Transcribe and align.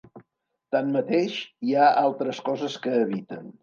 Tanmateix, 0.75 1.37
hi 1.69 1.77
ha 1.83 1.93
altres 2.09 2.43
coses 2.51 2.83
que 2.85 3.01
eviten. 3.09 3.51